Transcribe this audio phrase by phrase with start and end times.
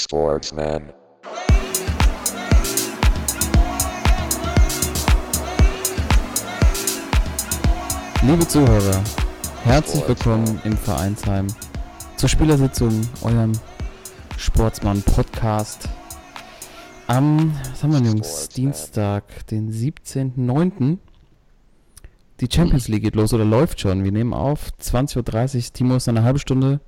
[0.00, 0.92] Sportsman.
[8.22, 9.02] Liebe Zuhörer,
[9.64, 11.48] herzlich willkommen im Vereinsheim
[12.16, 13.52] zur Spielersitzung, eurem
[14.38, 15.88] Sportsmann-Podcast.
[17.06, 18.48] Am, was haben wir Jungs?
[18.48, 20.96] Dienstag, den 17.09.
[22.40, 24.02] Die Champions League geht los oder läuft schon.
[24.02, 25.72] Wir nehmen auf, 20.30 Uhr.
[25.74, 26.80] Timo ist eine halbe Stunde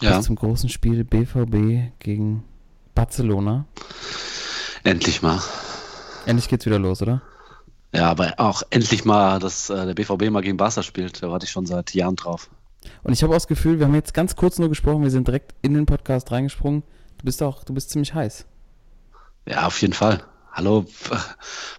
[0.00, 2.44] Ja, bis zum großen Spiel BVB gegen
[2.94, 3.66] Barcelona.
[4.82, 5.40] endlich mal.
[6.26, 7.22] Endlich geht's wieder los, oder?
[7.94, 11.22] Ja, aber auch endlich mal, dass äh, der BVB mal gegen Barca spielt.
[11.22, 12.50] Da warte ich schon seit Jahren drauf.
[13.02, 15.28] Und ich habe auch das Gefühl, wir haben jetzt ganz kurz nur gesprochen, wir sind
[15.28, 16.82] direkt in den Podcast reingesprungen.
[17.18, 18.46] Du bist auch, du bist ziemlich heiß.
[19.46, 20.22] Ja, auf jeden Fall.
[20.52, 20.86] Hallo,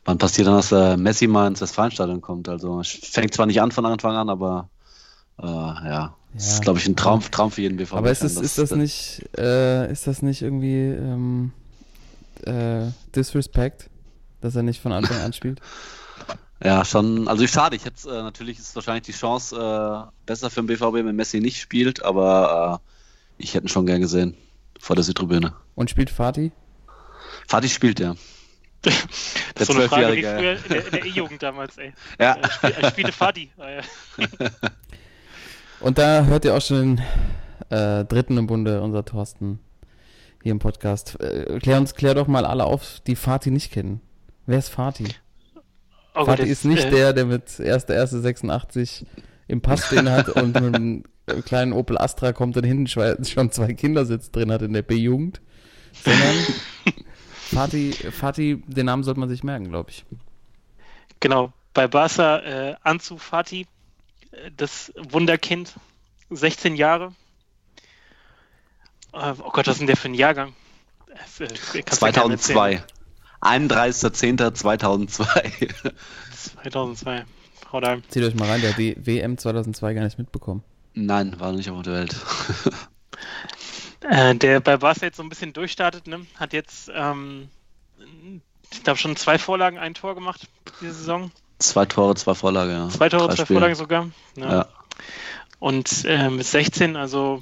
[0.05, 2.49] wann passiert dann, dass äh, Messi mal ins Westfalenstadion kommt?
[2.49, 4.69] Also fängt zwar nicht an von Anfang an, aber
[5.41, 7.93] äh, ja, das ist, glaube ich, ein Traum, Traum für jeden BVB.
[7.93, 11.53] Aber ist das, ist das nicht, äh, ist das nicht irgendwie ähm,
[12.45, 13.89] äh, Disrespect,
[14.41, 15.61] dass er nicht von Anfang an spielt?
[16.63, 17.27] Ja, schon.
[17.27, 17.75] Also schade.
[17.75, 21.41] Ich hätte äh, natürlich ist wahrscheinlich die Chance äh, besser für den BVB, wenn Messi
[21.41, 24.37] nicht spielt, aber äh, ich hätte ihn schon gern gesehen
[24.79, 25.53] vor der Südtribüne.
[25.75, 26.53] Und spielt Fatih?
[27.45, 28.15] Fatih spielt ja.
[28.81, 28.93] Das
[29.57, 30.59] ist so eine Frage wie Zwölfjährige.
[30.59, 31.93] früher in der, der E-Jugend damals, ey.
[32.19, 32.35] Ja.
[32.35, 33.51] Er, spiel, er spielte Fadi.
[35.79, 37.01] Und da hört ihr auch schon den
[37.69, 39.59] äh, dritten im Bunde, unser Thorsten,
[40.41, 41.19] hier im Podcast.
[41.19, 44.01] Äh, klär uns, klär doch mal alle auf, die Fatih nicht kennen.
[44.45, 45.09] Wer ist Fatih?
[46.13, 49.05] Oh Fatih ist nicht äh, der, der mit 1.1.86
[49.47, 51.03] im Pass stehen hat und mit einem
[51.45, 55.41] kleinen Opel Astra kommt und hinten schon zwei Kindersitz drin hat in der B-Jugend,
[55.93, 56.35] sondern
[57.35, 60.05] Fatih, Fatih, den Namen sollte man sich merken, glaube ich.
[61.19, 63.65] Genau, bei Barca äh, Ansu Fati, äh,
[64.55, 65.73] das Wunderkind,
[66.29, 67.13] 16 Jahre.
[69.13, 70.53] Äh, oh Gott, was ist denn der für ein Jahrgang?
[71.07, 71.47] Das, äh,
[71.83, 72.57] kannst du ja keinem erzählen.
[72.57, 72.83] 2002.
[73.41, 75.93] 31.10.2002.
[76.35, 77.25] 2002.
[77.71, 78.03] Haut rein.
[78.09, 80.63] Zieht euch mal rein, der hat die WM 2002 gar nicht mitbekommen.
[80.93, 82.15] Nein, war nicht auf der Welt.
[84.01, 86.27] Äh, der bei Barca jetzt so ein bisschen durchstartet, ne?
[86.35, 87.49] hat jetzt, ähm,
[88.71, 90.47] ich glaube, schon zwei Vorlagen, ein Tor gemacht
[90.79, 91.31] diese Saison.
[91.59, 92.89] Zwei Tore, zwei Vorlagen, ja.
[92.89, 93.59] Zwei Tore, Drei zwei Spiele.
[93.59, 94.09] Vorlagen sogar.
[94.35, 94.51] Ja.
[94.51, 94.67] Ja.
[95.59, 97.41] Und äh, mit 16, also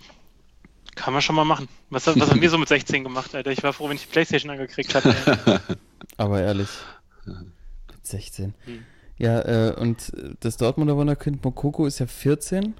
[0.95, 1.67] kann man schon mal machen.
[1.89, 3.51] Was, was haben wir so mit 16 gemacht, Alter?
[3.51, 5.15] Ich war froh, wenn ich die Playstation angekriegt habe.
[5.45, 5.57] ey.
[6.17, 6.69] Aber ehrlich.
[7.25, 8.53] Mit 16.
[8.65, 8.85] Hm.
[9.17, 12.75] Ja, äh, und das Dortmunder Wunderkind Mokoko ist ja 14.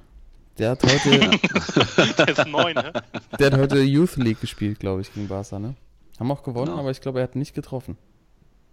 [0.60, 1.10] Der hat heute,
[2.18, 2.94] Der ist neun, ne?
[3.40, 5.74] der hat heute Youth League gespielt, glaube ich, gegen Barca, ne?
[6.20, 6.80] Haben auch gewonnen, Genau.
[6.80, 7.98] aber ich glaube, er hat nicht getroffen.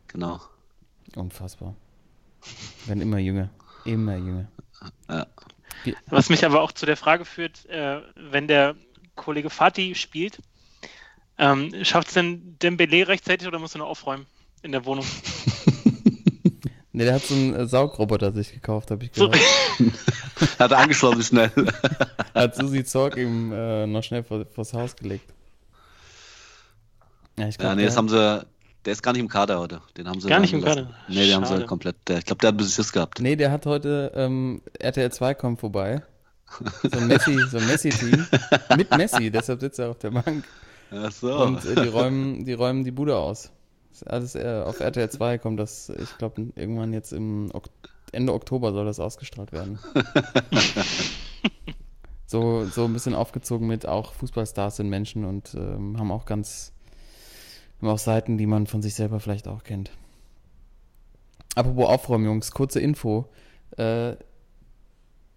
[0.09, 0.41] Genau.
[1.17, 1.75] Unfassbar.
[2.87, 3.51] Werden immer jünger.
[3.85, 4.49] Immer jünger.
[5.09, 5.27] Ja.
[6.07, 8.77] Was mich aber auch zu der Frage führt, äh, wenn der
[9.15, 10.39] Kollege Fatih spielt,
[11.39, 14.27] ähm, schafft es denn Dembele rechtzeitig oder muss er noch aufräumen
[14.63, 15.07] in der Wohnung?
[16.93, 19.39] Ne, der hat so einen äh, Saugroboter sich gekauft, habe ich gehört.
[20.59, 21.51] Hat er angeschlossen schnell.
[22.35, 25.33] Hat Susi Zorg ihm äh, noch schnell vor, vors Haus gelegt.
[27.39, 28.45] Ja, ich ja, glaube, nee, das haben sie.
[28.85, 29.83] Der ist gar nicht im Kader heute.
[29.97, 30.87] Den haben sie Gar nicht im gelassen.
[30.87, 30.97] Kader?
[31.09, 31.67] Nee, den haben sie Schade.
[31.67, 31.97] komplett.
[32.09, 33.21] Ich glaube, der hat ein bisschen Schiss gehabt.
[33.21, 36.03] Nee, der hat heute ähm, RTL 2 kommt vorbei.
[36.83, 38.27] So ein Messi, so ein Messi-Team.
[38.77, 40.45] Mit Messi, deshalb sitzt er auf der Bank.
[40.91, 41.43] Ach so.
[41.43, 43.51] Und äh, die, räumen, die räumen die Bude aus.
[44.07, 47.67] Alles äh, auf RTL 2 kommt das, ich glaube, irgendwann jetzt im ok
[48.13, 49.79] Ende Oktober soll das ausgestrahlt werden.
[52.27, 56.73] so, so ein bisschen aufgezogen mit auch Fußballstars sind Menschen und ähm, haben auch ganz,
[57.81, 59.91] haben auch Seiten, die man von sich selber vielleicht auch kennt.
[61.55, 63.27] Apropos Aufräumen, Jungs, kurze Info.
[63.77, 64.13] Äh,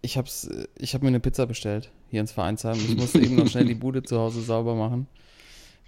[0.02, 2.76] ich hab's, ich hab mir eine Pizza bestellt hier ins Vereinsheim.
[2.76, 5.08] Ich musste eben noch schnell die Bude zu Hause sauber machen.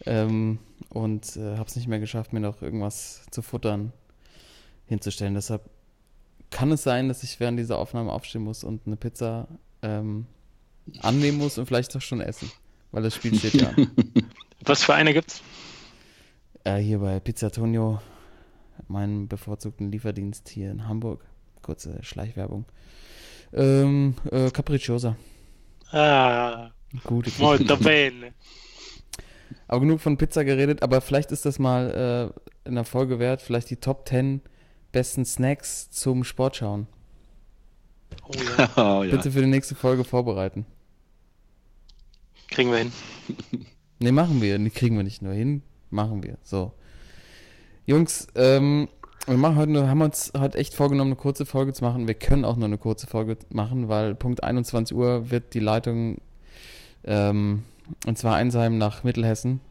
[0.05, 3.93] Ähm, und äh, habe es nicht mehr geschafft, mir noch irgendwas zu futtern
[4.87, 5.35] hinzustellen.
[5.35, 5.69] Deshalb
[6.49, 9.47] kann es sein, dass ich während dieser Aufnahme aufstehen muss und eine Pizza
[9.81, 10.25] ähm,
[11.01, 12.51] annehmen muss und vielleicht auch schon essen,
[12.91, 13.71] weil das Spiel steht ja.
[14.65, 15.41] was für eine gibt's?
[16.65, 18.01] Äh, hier bei Pizza Tonio,
[18.87, 21.23] meinem bevorzugten Lieferdienst hier in Hamburg.
[21.61, 22.65] Kurze Schleichwerbung.
[23.53, 25.15] Ähm, äh, Capricciosa.
[25.91, 26.71] Ah,
[27.03, 28.33] Gute molto bene.
[29.67, 32.33] Aber genug von Pizza geredet, aber vielleicht ist das mal
[32.65, 34.41] äh, in der Folge wert, vielleicht die Top 10
[34.91, 36.87] besten Snacks zum Sportschauen.
[38.27, 38.69] Oh ja,
[38.99, 39.11] oh, ja.
[39.11, 40.65] Bitte für die nächste Folge vorbereiten.
[42.49, 42.91] kriegen wir hin.
[43.99, 44.57] Ne, machen wir.
[44.59, 45.63] Nee, kriegen wir nicht nur hin.
[45.95, 46.37] Machen wir.
[46.43, 46.73] So.
[47.85, 48.89] Jungs, ähm,
[49.27, 52.05] wir machen heute haben uns heute echt vorgenommen, eine kurze Folge zu machen.
[52.05, 56.17] Wir können auch nur eine kurze Folge machen, weil Punkt 21 Uhr wird die Leitung,
[57.05, 57.63] ähm,
[58.05, 59.61] und zwar Einsheim nach Mittelhessen,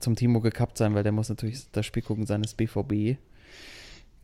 [0.00, 3.16] zum Timo gekappt sein, weil der muss natürlich das Spiel gucken seines BVB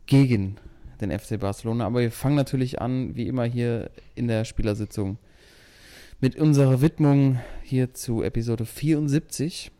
[0.05, 0.57] gegen
[1.01, 1.87] den FC Barcelona.
[1.87, 5.17] Aber wir fangen natürlich an, wie immer hier in der Spielersitzung,
[6.21, 9.71] mit unserer Widmung hier zu Episode 74.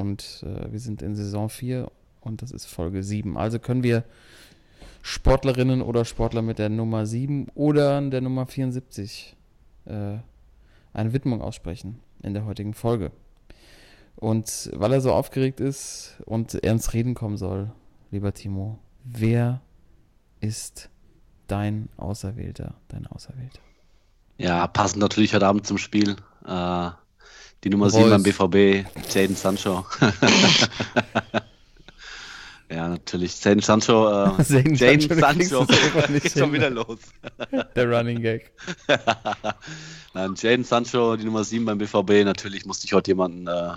[0.00, 1.90] Und äh, wir sind in Saison 4
[2.22, 3.36] und das ist Folge 7.
[3.36, 4.04] Also können wir
[5.02, 9.36] Sportlerinnen oder Sportler mit der Nummer 7 oder der Nummer 74
[9.84, 10.16] äh,
[10.94, 13.12] eine Widmung aussprechen in der heutigen Folge.
[14.16, 17.70] Und weil er so aufgeregt ist und er ins Reden kommen soll,
[18.10, 19.60] lieber Timo, wer
[20.40, 20.88] ist
[21.46, 23.60] dein Auserwählter, dein Auserwählter?
[24.38, 26.16] Ja, passend natürlich heute Abend zum Spiel.
[26.46, 26.90] Äh,
[27.64, 29.84] die Nummer 7 beim BVB, Jaden Sancho.
[32.70, 33.44] ja, natürlich.
[33.44, 34.08] Jaden Sancho.
[34.08, 35.66] Äh, Jaden Sancho, Sancho.
[36.08, 36.98] Geht schon wieder los.
[37.76, 38.52] Der Running Gag.
[40.14, 42.24] Nein, Jaden Sancho, die Nummer 7 beim BVB.
[42.24, 43.46] Natürlich musste ich heute jemanden.
[43.46, 43.74] Äh,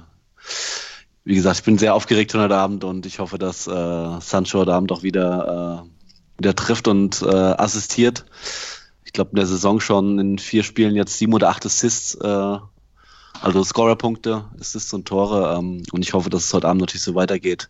[1.26, 4.74] wie gesagt, ich bin sehr aufgeregt heute Abend und ich hoffe, dass äh, Sancho heute
[4.74, 8.26] Abend auch wieder, äh, wieder trifft und äh, assistiert.
[9.06, 12.58] Ich glaube, in der Saison schon in vier Spielen jetzt sieben oder acht Assists, äh,
[13.42, 15.58] also Scorerpunkte, Assists und Tore.
[15.58, 17.70] Ähm, und ich hoffe, dass es heute Abend natürlich so weitergeht.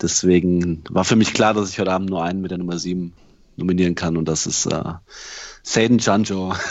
[0.00, 3.12] Deswegen war für mich klar, dass ich heute Abend nur einen mit der Nummer 7
[3.56, 4.82] nominieren kann und das ist äh,
[5.64, 6.54] Saden Janjo.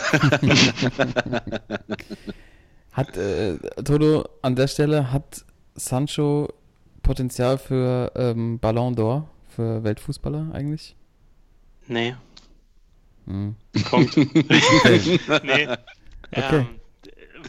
[2.94, 5.46] Hat, äh, Toto, an der Stelle hat
[5.76, 6.48] Sancho
[7.04, 10.96] Potenzial für ähm, Ballon d'Or, für Weltfußballer eigentlich?
[11.88, 12.16] Nee,
[13.28, 13.56] Hm.
[13.92, 14.28] Okay.
[15.44, 15.68] nee.
[16.32, 16.60] Okay.
[16.60, 16.68] Ähm,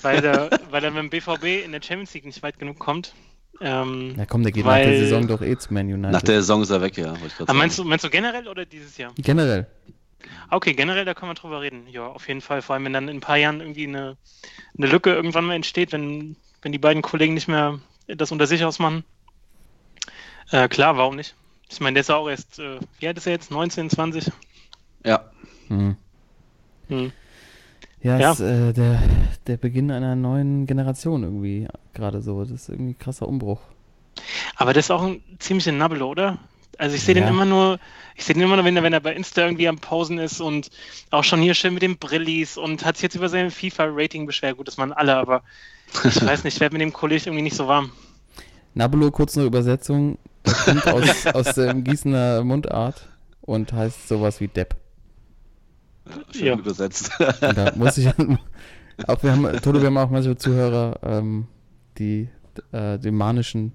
[0.02, 3.14] weil, der, weil er mit dem BVB in der Champions League nicht weit genug kommt.
[3.60, 6.12] Ähm, Ja komm, der geht Weil- nach der Saison doch eh zu Man United.
[6.12, 7.10] Nach der Saison ist er weg, ja.
[7.10, 7.86] wollte ich grad aber meinst, sagen.
[7.86, 9.12] du, meinst du generell oder dieses Jahr?
[9.16, 9.66] Generell.
[10.48, 11.86] Ah, Okay, generell, da kann man drüber reden.
[11.90, 12.62] Ja, auf jeden Fall.
[12.62, 14.16] Vor allem, wenn dann in ein paar Jahren irgendwie eine,
[14.76, 18.64] eine Lücke irgendwann mal entsteht, wenn, wenn die beiden Kollegen nicht mehr das unter sich
[18.64, 19.04] ausmachen.
[20.50, 21.34] Äh, klar, warum nicht?
[21.70, 23.50] Ich meine, der ist ja auch erst, äh, wie alt ist er jetzt?
[23.50, 24.30] 19, 20?
[25.04, 25.30] Ja,
[25.68, 25.96] Hm.
[26.88, 27.12] Hm.
[28.00, 28.32] Ja, Ja.
[28.32, 29.02] Ist, äh, der,
[29.48, 32.42] der Beginn einer neuen Generation irgendwie gerade so.
[32.42, 33.60] Das ist irgendwie ein krasser Umbruch.
[34.56, 36.38] Aber das ist auch ein ziemlicher Nabbel, oder?
[36.76, 37.22] Also ich sehe Ja.
[37.22, 37.80] den immer nur,
[38.14, 40.40] ich sehe den immer nur, wenn er, wenn er bei Insta irgendwie am Pausen ist
[40.40, 40.70] und
[41.10, 44.56] auch schon hier schön mit den Brillis und hat sich jetzt über sein FIFA-Rating beschwert.
[44.56, 45.42] Gut, das waren alle, aber
[46.04, 47.90] ich weiß nicht, ich werde mit dem Kollegen irgendwie nicht so warm.
[48.74, 53.08] Nabulo, kurz eine Übersetzung, er kommt aus, aus dem Gießener Mundart
[53.40, 54.76] und heißt sowas wie Depp.
[56.32, 56.54] schön Ja.
[56.54, 57.10] übersetzt.
[57.40, 58.08] Da muss ich
[59.06, 61.46] auch wir haben Toto, wir haben auch manche Zuhörer, ähm,
[61.98, 62.28] die
[62.72, 63.72] äh, dem Manischen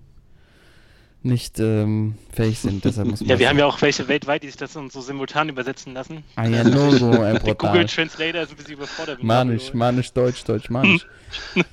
[1.22, 2.84] nicht ähm, fähig sind.
[2.84, 5.48] Deshalb muss man Ja, wir haben ja auch welche weltweit, die sich das so simultan
[5.48, 6.24] übersetzen lassen.
[6.36, 7.86] Ah ja, Logo, ein Der Google.
[7.86, 9.24] Translator ist ein bisschen überfordert.
[9.24, 9.74] Manisch.
[9.74, 11.08] Manisch, Deutsch, Deutsch, Manisch.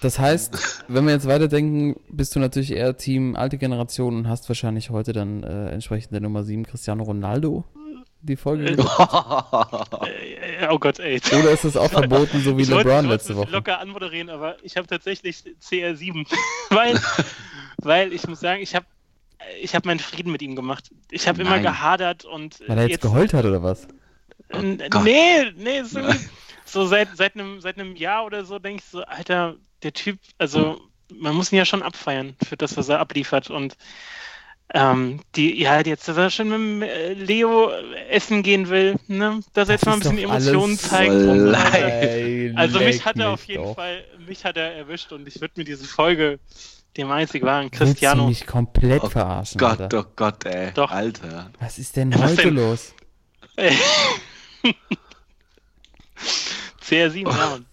[0.00, 4.48] Das heißt, wenn wir jetzt weiterdenken, bist du natürlich eher Team alte Generation und hast
[4.48, 7.64] wahrscheinlich heute dann äh, entsprechend der Nummer 7 Cristiano Ronaldo
[8.20, 8.66] die Folge.
[8.66, 9.14] Äh, geguckt.
[10.06, 11.20] Äh, oh Gott, ey.
[11.32, 13.50] Oder ist es auch verboten, so wie ich LeBron ich wollte letzte Woche?
[13.50, 16.26] locker anmoderieren, aber ich habe tatsächlich CR7,
[16.70, 17.00] weil,
[17.78, 18.86] weil ich muss sagen, ich habe
[19.60, 20.90] ich hab meinen Frieden mit ihm gemacht.
[21.10, 23.86] Ich habe immer gehadert und Weil er jetzt geheult hat oder was?
[24.50, 25.04] Gott.
[25.04, 26.00] nee, nee, so,
[26.64, 30.18] so seit, seit, einem, seit einem Jahr oder so denke ich so, Alter, der Typ,
[30.38, 30.80] also
[31.14, 33.76] man muss ihn ja schon abfeiern für das, was er abliefert und
[34.74, 37.70] ähm, die, ja, jetzt, dass er schon mit dem äh, Leo
[38.10, 41.12] essen gehen will, ne, dass er jetzt mal ein bisschen Emotionen zeigt.
[41.12, 43.74] Ey, Also mich hat er auf jeden doch.
[43.76, 46.38] Fall, mich hat er erwischt und ich würde mir diese Folge
[46.96, 48.26] dem einzig wahren Willst du Cristiano.
[48.28, 50.00] mich komplett Oh verarschen, Gott, Alter.
[50.06, 50.70] oh Gott, ey.
[50.74, 50.90] Doch.
[50.90, 51.50] Alter.
[51.60, 52.54] Was ist denn Was heute denn?
[52.56, 52.94] los?
[56.82, 57.66] CR7, ja, Mann.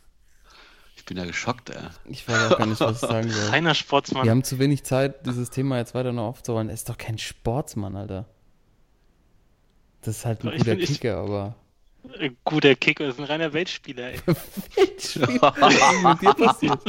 [1.05, 1.77] Ich bin ja geschockt, ey.
[2.05, 3.49] Ich weiß auch gar nicht, was ich sagen soll.
[3.51, 4.23] reiner Sportsmann.
[4.23, 6.69] Wir haben zu wenig Zeit, dieses Thema jetzt weiter noch aufzurollen.
[6.69, 8.25] Er ist doch kein Sportsmann, Alter.
[10.01, 11.55] Das ist halt ein Ich guter find, ich- Kicker, aber.
[12.19, 14.19] Äh, Guter Kicker, ist ein reiner Weltspieler, ey.
[14.25, 16.79] Was ist mit dir passiert?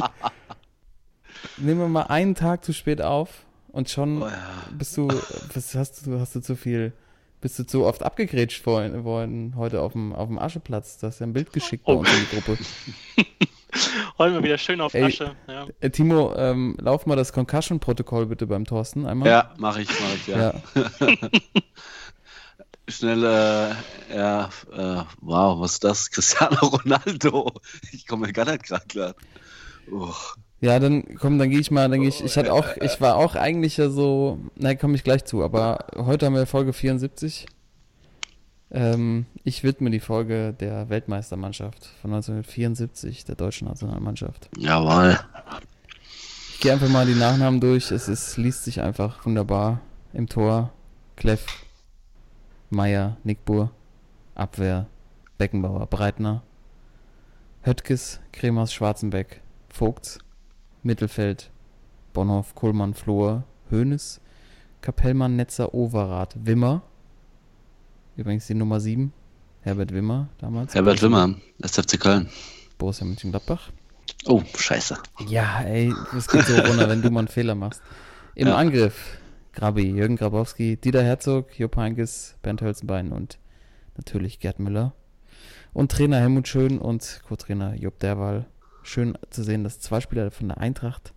[1.59, 4.65] Nehmen wir mal einen Tag zu spät auf und schon Oh ja.
[4.73, 6.95] bist du, was hast du, hast du zu viel,
[7.43, 10.97] bist du zu oft abgegrätscht vorhin heute auf dem, auf dem Ascheplatz.
[10.97, 11.99] Du hast ja ein Bild geschickt bei Oh.
[11.99, 12.57] uns in die Gruppe.
[14.19, 15.05] Rollen wir wieder schön auf Ey.
[15.05, 15.37] Asche.
[15.49, 15.67] Ja.
[15.81, 19.29] Äh, Timo, ähm, lauf mal das Concussion-Protokoll bitte beim Thorsten einmal.
[19.29, 20.55] Ja, mach ich, mach ich, ja.
[20.75, 20.75] ja.
[22.89, 26.11] Schnell, äh, ja, äh, wow, was ist das?
[26.11, 27.53] Cristiano Ronaldo.
[27.93, 29.15] Ich komme mir gar nicht gerade klar.
[29.91, 30.13] Oh,
[30.61, 33.17] Ja, dann komm, dann gehe ich mal, dann gehe ich, ich hatte auch, ich war
[33.17, 37.47] auch eigentlich ja so, na, komme ich gleich zu, aber heute haben wir Folge 74.
[38.71, 44.49] Ähm, ich widme die Folge der Weltmeistermannschaft von 1974, der deutschen Nationalmannschaft.
[44.59, 45.19] jawohl.
[46.53, 47.91] Ich gehe einfach mal die Nachnamen durch.
[47.91, 49.83] Es ist, liest sich einfach wunderbar.
[50.13, 50.73] Im Tor
[51.15, 51.45] Kleff,
[52.71, 53.71] Meier, Nickbur,
[54.35, 54.87] Abwehr,
[55.39, 56.43] Beckenbauer, Breitner,
[57.63, 60.19] Höttges, Kremers, Schwarzenbeck, Vogts,
[60.83, 61.51] Mittelfeld,
[62.13, 64.21] Bonhoff, Kohlmann, Flohr, Hoeneß,
[64.81, 66.83] Kapellmann, Netzer, Overath, Wimmer.
[68.17, 69.13] Übrigens die Nummer 7,
[69.63, 70.75] Herbert Wimmer damals.
[70.75, 72.29] Herbert Wimmer, SFC Köln.
[72.79, 73.71] Borussia Mönchengladbach.
[74.27, 74.97] Oh, scheiße.
[75.29, 77.81] Ja, ey, es geht so runter, wenn du mal einen Fehler machst.
[78.35, 78.57] Im Ja.
[78.57, 79.19] Angriff,
[79.53, 83.39] Grabi, Jürgen Grabowski, Dieter Herzog, Jupp Heynckes, Bernd Hölzenbein und
[83.97, 84.95] natürlich Gerd Müller.
[85.73, 88.47] Und Trainer Helmut Schön und Co-Trainer Jupp Derwal.
[88.83, 91.13] Schön zu sehen, dass zwei Spieler von der Eintracht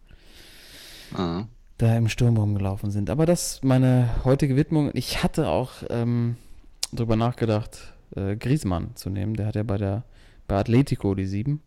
[1.16, 1.46] Ah.
[1.78, 3.10] da im Sturm rumgelaufen sind.
[3.10, 4.92] Aber das ist meine heutige Widmung.
[4.94, 6.36] Ich hatte auch ähm,
[6.94, 9.34] drüber nachgedacht, äh, Griezmann zu nehmen.
[9.36, 10.04] Der hat ja bei der
[10.48, 11.62] bei Atletico die 7.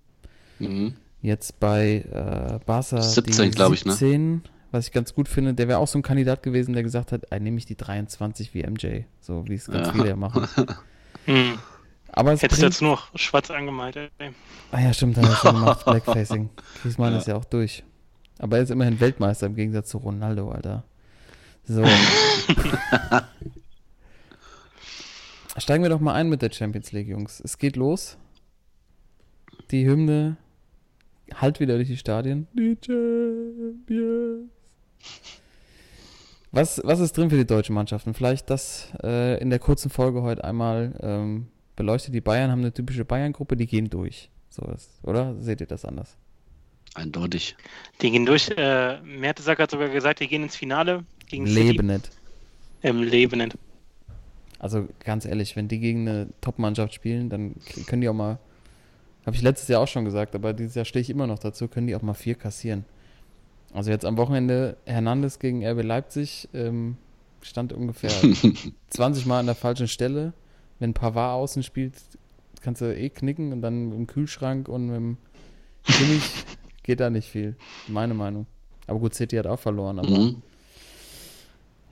[0.59, 0.95] Mhm.
[1.21, 3.93] Jetzt bei äh, Barca 17, die glaub ich, ne?
[3.93, 5.55] 17, was ich ganz gut finde.
[5.55, 8.55] Der wäre auch so ein Kandidat gewesen, der gesagt hat, ey, nehme ich die 23
[8.55, 9.03] wie MJ.
[9.21, 9.93] So wie es ganz Ja.
[9.93, 10.47] viele ja machen.
[11.27, 11.57] Hm.
[12.11, 14.11] Aber es Hättest du bringt, jetzt nur noch schwarz angemalt, ey.
[14.73, 16.51] Ah ja, stimmt, hat er schon gemacht, Blackfacing.
[16.83, 17.19] Griezmann Ja.
[17.19, 17.85] ist ja auch durch.
[18.41, 20.83] Aber er ist immerhin Weltmeister im Gegensatz zu Ronaldo, Alter.
[21.65, 21.85] So.
[25.59, 27.41] Steigen wir doch mal ein mit der Champions League, Jungs.
[27.41, 28.17] Es geht los.
[29.71, 30.37] Die Hymne
[31.35, 32.47] halt wieder durch die Stadien.
[32.55, 34.51] Die Champions.
[36.53, 38.15] Was, was ist drin für die deutschen Mannschaften?
[38.15, 42.15] Vielleicht das äh, in der kurzen Folge heute einmal ähm, beleuchtet.
[42.15, 44.31] Die Bayern haben eine typische Bayern-Gruppe, die gehen durch.
[44.51, 45.35] So ist, oder?
[45.41, 46.17] Seht ihr das anders?
[46.95, 47.57] Eindeutig.
[48.03, 48.51] Die gehen durch.
[48.51, 52.07] Äh, Mertesacker hat sogar gesagt, die gehen ins Finale gegen Leben nicht.
[52.07, 52.19] City.
[52.83, 53.57] Im Leben nicht.
[54.63, 58.39] Also ganz ehrlich, wenn die gegen eine Top-Mannschaft spielen, dann können die auch mal,
[59.27, 61.67] habe ich letztes Jahr auch schon gesagt, aber dieses Jahr stehe ich immer noch dazu,
[61.69, 62.85] können die auch mal vier kassieren.
[63.75, 66.97] Also jetzt am Wochenende Hernandez gegen RB Leipzig ähm,
[67.43, 68.11] stand ungefähr
[68.91, 70.33] 20 Mal an der falschen Stelle.
[70.79, 71.95] Wenn Pavard außen spielt,
[72.61, 75.17] kannst du eh knicken und dann im Kühlschrank und mit dem
[75.85, 76.23] Kimmich
[76.85, 77.57] geht da nicht viel.
[77.89, 78.47] Meine Meinung.
[78.87, 80.43] Aber gut, City hat auch verloren, aber Mhm.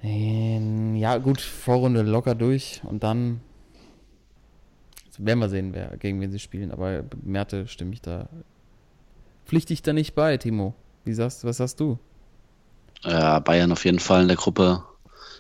[0.03, 3.41] Ähm, Ja, gut, Vorrunde locker durch und dann
[5.19, 6.71] werden wir sehen, wer, gegen wen sie spielen.
[6.71, 8.29] Aber Merte stimme ich da.
[9.45, 10.75] Pflichte ich da nicht bei, Timo.
[11.05, 11.99] Wie sagst, was sagst du?
[13.03, 14.83] Ja, Bayern auf jeden Fall in der Gruppe.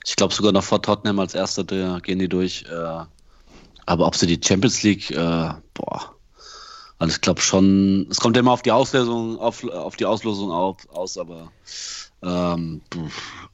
[0.06, 1.64] Ich glaube sogar noch vor Tottenham als Erster
[2.00, 2.64] gehen die durch.
[2.70, 3.04] Äh,
[3.86, 6.14] aber ob sie die Champions League, äh, boah.
[7.00, 10.76] Also ich glaube schon, es kommt immer auf die Auslösung, auf, auf die Auslosung auf,
[10.90, 11.50] aus, aber
[12.22, 12.82] ähm,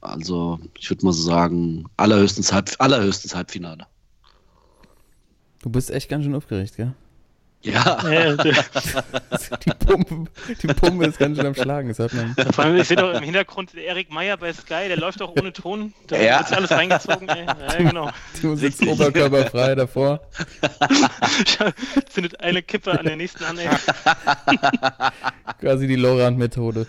[0.01, 3.87] also ich würde mal so sagen, allerhöchstens, Halb, allerhöchstens Halbfinale.
[5.61, 6.93] Du bist echt ganz schön aufgeregt, gell?
[7.63, 7.97] Ja,
[9.65, 10.25] Die Pumpe,
[10.61, 12.35] die Pumpe ist ganz schön am Schlagen, das hört man.
[12.53, 15.51] vor allem, ich sehe doch im Hintergrund Erik Meyer bei Sky, der läuft doch ohne
[15.51, 15.93] Ton.
[16.07, 16.39] Da Ja.
[16.39, 17.27] wird alles reingezogen.
[17.27, 17.45] Ey.
[17.45, 18.09] Ja, genau.
[18.39, 20.21] Timo sitzt oberkörperfrei davor.
[22.09, 23.57] Zündet eine Kippe an der nächsten an.
[23.57, 23.67] Ey.
[25.59, 26.85] Quasi die Lorand-Methode.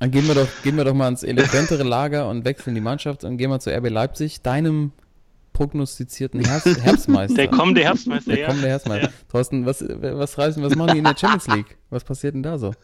[0.00, 3.24] Dann gehen wir, doch, gehen wir doch mal ins elegantere Lager und wechseln die Mannschaft
[3.24, 4.92] und gehen wir zu RB Leipzig, deinem
[5.52, 7.34] prognostizierten Herbst, Herbstmeister.
[7.36, 8.46] Der kommende Herbstmeister, Der ja.
[8.48, 9.12] kommende Herbstmeister.
[9.30, 11.78] Thorsten, was, was reißen, was machen die in der Champions League?
[11.90, 12.74] Was passiert denn da so?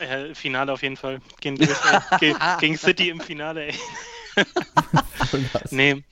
[0.00, 1.20] Ja, Finale auf jeden Fall.
[1.40, 2.18] Gehen durch, ey.
[2.20, 3.74] Ge gegen City im Finale, ey.
[5.70, 6.02] Nee.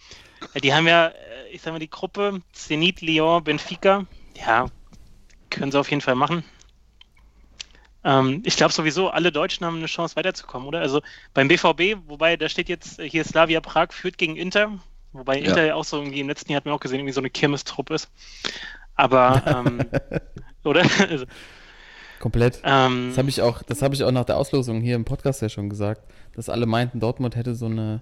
[0.55, 1.13] Ja, Die haben ja, äh,
[1.53, 4.05] ich sag mal, die Gruppe Zenit, Lyon, Benfica.
[4.45, 4.67] Ja,
[5.51, 6.45] können sie auf jeden Fall machen.
[8.05, 10.81] Ähm, ich glaube sowieso, alle Deutschen haben eine Chance weiterzukommen, oder?
[10.81, 11.01] Also
[11.35, 14.79] beim BVB, wobei da steht jetzt äh, hier Slavia Prag führt gegen Inter,
[15.19, 15.49] wobei Ja.
[15.49, 17.31] Inter ja auch so irgendwie im letzten Jahr hat man auch gesehen, irgendwie so eine
[17.31, 18.09] Kirmestrupp ist.
[18.95, 19.81] Aber, ähm,
[20.65, 20.83] oder?
[21.09, 21.27] Also,
[22.21, 22.61] Komplett.
[22.65, 25.43] ähm, Das habe ich auch, das habe ich auch nach der Auslosung hier im Podcast
[25.43, 26.03] ja schon gesagt,
[26.35, 28.01] dass alle meinten, Dortmund hätte so eine,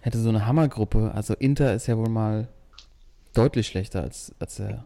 [0.00, 1.12] hätte so eine Hammergruppe.
[1.14, 2.48] Also Inter ist ja wohl mal
[3.34, 4.84] deutlich schlechter als, als der,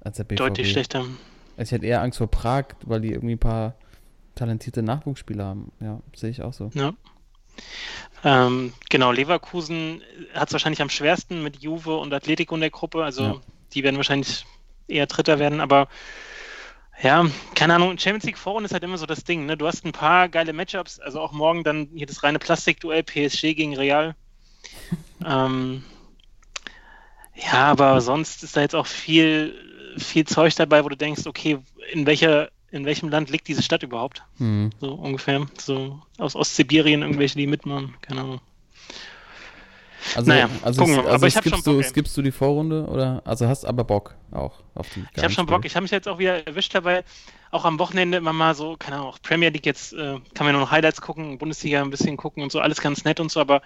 [0.00, 0.38] als der BVB.
[0.38, 1.04] deutlich schlechter.
[1.58, 3.74] Ich hätte eher Angst vor Prag, weil die irgendwie ein paar
[4.34, 5.72] talentierte Nachwuchsspieler haben.
[5.80, 6.70] Ja, sehe ich auch so.
[6.74, 6.92] Ja.
[8.24, 10.02] Ähm, genau, Leverkusen
[10.34, 13.04] hat es wahrscheinlich am schwersten mit Juve und Atletico in der Gruppe.
[13.04, 13.40] Also Ja.
[13.74, 14.44] die werden wahrscheinlich
[14.88, 15.88] eher Dritter werden, aber
[17.02, 19.44] ja, keine Ahnung, Champions League Vorrunde ist halt immer so das Ding.
[19.44, 19.56] Ne?
[19.56, 23.54] Du hast ein paar geile Matchups, also auch morgen dann hier das reine Plastikduell PSG
[23.54, 24.14] gegen Real.
[25.24, 25.84] ähm,
[27.34, 29.54] ja, aber sonst ist da jetzt auch viel,
[29.98, 31.58] viel Zeug dabei, wo du denkst, okay,
[31.92, 34.22] in welcher, in welchem Land liegt diese Stadt überhaupt?
[34.38, 34.70] Hm.
[34.80, 35.46] So ungefähr.
[35.58, 37.94] So aus Ostsibirien irgendwelche, die mitmachen.
[38.02, 38.40] Keine Ahnung.
[40.14, 41.10] Also, Naja, also, gucken wir mal.
[41.10, 41.88] also Aber ich skippst, schon du, Bock, ey.
[41.90, 43.22] skippst du die Vorrunde oder?
[43.24, 45.04] Also hast aber Bock auch auf die.
[45.16, 45.64] Ich habe schon Bock.
[45.64, 47.02] Ich habe mich jetzt auch wieder erwischt dabei.
[47.50, 50.52] auch am Wochenende immer mal so, keine Ahnung, auch Premier League jetzt äh, kann man
[50.52, 53.40] nur noch Highlights gucken, Bundesliga ein bisschen gucken und so, alles ganz nett und so,
[53.40, 53.62] aber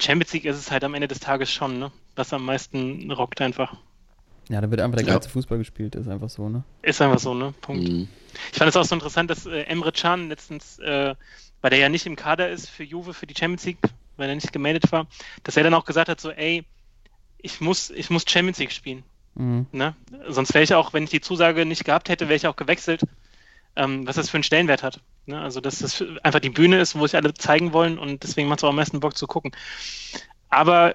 [0.00, 1.90] Champions League ist es halt am Ende des Tages schon, ne?
[2.14, 3.76] Was am meisten rockt einfach.
[4.48, 5.32] Ja, da wird einfach der ganze ja.
[5.32, 6.62] Fußball gespielt, ist einfach so, ne?
[6.82, 7.52] Ist einfach so, ne?
[7.60, 7.88] Punkt.
[7.88, 8.08] Mhm.
[8.52, 11.14] Ich fand es auch so interessant, dass äh, Emre Can letztens, äh,
[11.60, 13.78] weil der ja nicht im Kader ist für Juve, für die Champions League,
[14.16, 15.06] weil er nicht gemeldet war,
[15.42, 16.64] dass er dann auch gesagt hat, so, ey,
[17.38, 19.02] ich muss, ich muss Champions League spielen.
[19.34, 19.66] Mhm.
[19.72, 19.94] Ne?
[20.28, 23.02] Sonst wäre ich auch, wenn ich die Zusage nicht gehabt hätte, wäre ich auch gewechselt,
[23.74, 25.00] ähm, was das für einen Stellenwert hat.
[25.26, 25.40] Ne?
[25.40, 28.60] Also, dass das einfach die Bühne ist, wo sich alle zeigen wollen und deswegen macht
[28.60, 29.52] es auch am meisten Bock zu gucken.
[30.48, 30.94] Aber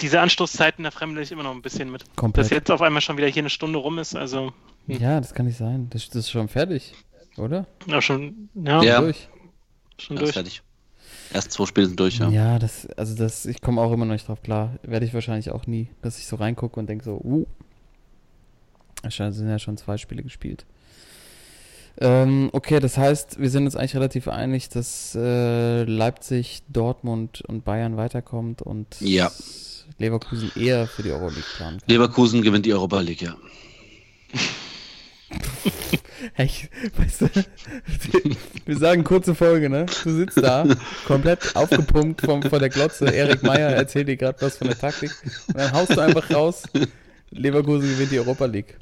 [0.00, 2.04] diese Anstoßzeiten, da fremde ich immer noch ein bisschen mit.
[2.16, 2.46] Komplett.
[2.46, 4.52] Dass jetzt auf einmal schon wieder hier eine Stunde rum ist, also.
[4.86, 5.00] Hm.
[5.00, 5.88] Ja, das kann nicht sein.
[5.90, 6.94] Das, das, ist schon fertig,
[7.36, 7.66] oder?
[7.86, 8.48] Ja, schon.
[8.54, 9.00] Ja, ja.
[9.00, 9.28] durch.
[9.98, 10.34] Schon ja, durch.
[10.34, 10.62] fertig.
[11.32, 12.28] Erst zwei Spiele sind durch, ja.
[12.28, 14.78] Ja, das, also das, ich komme auch immer noch nicht drauf klar.
[14.82, 17.46] Werde ich wahrscheinlich auch nie, dass ich so reingucke und denke so, uh,
[19.02, 20.66] es sind ja schon zwei Spiele gespielt.
[21.98, 27.64] Ähm, okay, das heißt, wir sind uns eigentlich relativ einig, dass äh, Leipzig, Dortmund und
[27.64, 29.30] Bayern weiterkommt und ja.
[29.98, 31.88] Leverkusen eher für die Euroleague planen kann.
[31.88, 33.36] Leverkusen gewinnt die Europa League, ja.
[36.34, 36.50] hey,
[36.96, 37.28] weißt du,
[38.64, 39.86] wir sagen kurze Folge, ne?
[40.02, 40.66] Du sitzt da,
[41.06, 43.06] komplett aufgepumpt vom, vor der Glotze.
[43.06, 45.10] Erik Meyer erzählt dir gerade was von der Taktik.
[45.48, 46.62] Und dann haust du einfach raus,
[47.30, 48.78] Leverkusen gewinnt die Europa League.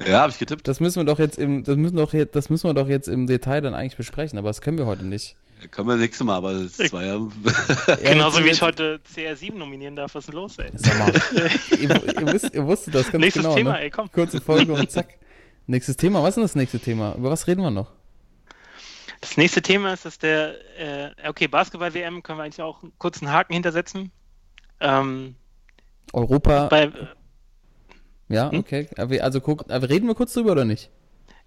[0.00, 0.66] Ja, habe ich getippt.
[0.66, 3.26] Das müssen wir doch jetzt im, das müssen, doch, das müssen wir doch jetzt im
[3.26, 5.36] Detail dann eigentlich besprechen, aber das können wir heute nicht.
[5.70, 7.26] Können wir nächstes Mal, aber es war ja.
[8.02, 10.70] Genauso wie ich heute CR7 nominieren darf, was ist denn los, ey?
[10.74, 11.12] Sag mal,
[11.70, 13.54] ihr, ihr, wisst, ihr wusstet das ganz Nächstes genau.
[13.54, 13.80] Thema, ne?
[13.82, 14.10] ey, komm.
[14.10, 15.18] Kurze Folge und zack.
[15.66, 17.14] Nächstes Thema, was ist denn das nächste Thema?
[17.14, 17.92] Über was reden wir noch?
[19.22, 23.32] Das nächste Thema ist, dass der, äh, okay, Basketball-WM können wir eigentlich auch einen kurzen
[23.32, 24.12] Haken hintersetzen.
[24.80, 25.36] Ähm,
[26.12, 26.66] Europa.
[26.66, 26.92] Bei,
[28.34, 28.58] ja, hm?
[28.58, 28.88] okay.
[28.96, 30.90] Also guck, reden wir kurz drüber oder nicht?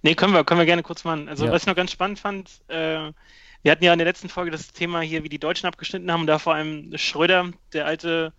[0.02, 1.28] Nee, können wir, können wir gerne kurz machen.
[1.28, 1.52] Also, ja.
[1.52, 3.12] was ich noch ganz spannend fand, äh,
[3.64, 6.28] wir hatten ja in der letzten Folge das Thema hier, wie die Deutschen abgeschnitten haben,
[6.28, 8.32] da vor allem Schröder, der alte,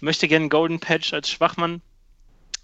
[0.00, 1.82] möchte gerne Golden Patch als Schwachmann.